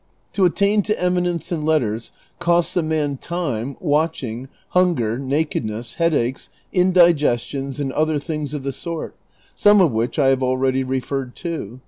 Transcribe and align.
To 0.33 0.45
attain 0.45 0.81
to 0.81 0.99
eminence 0.99 1.51
in 1.51 1.61
letters 1.61 2.11
costs 2.39 2.75
a 2.75 2.81
man 2.81 3.17
time, 3.17 3.77
watching, 3.79 4.49
hunger, 4.69 5.19
nakedness, 5.19 5.93
headaches, 5.93 6.49
indigestions, 6.73 7.79
and 7.79 7.91
other 7.93 8.17
things 8.17 8.55
of 8.55 8.63
the 8.63 8.71
sort, 8.71 9.15
some 9.53 9.79
of 9.79 9.91
which 9.91 10.17
I 10.17 10.29
have 10.29 10.41
already 10.41 10.83
referred 10.83 11.35
to. 11.45 11.79